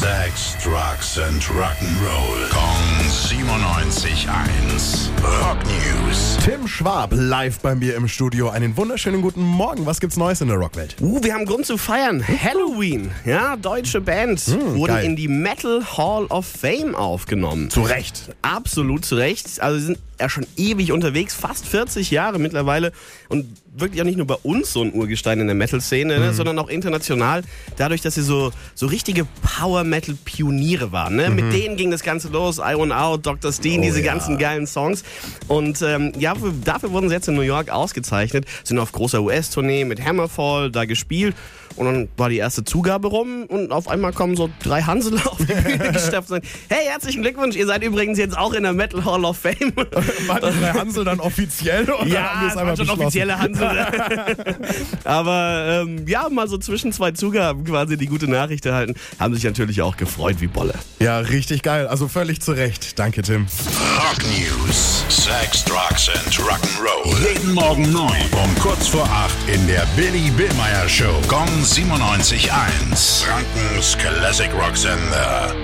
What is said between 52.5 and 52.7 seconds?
das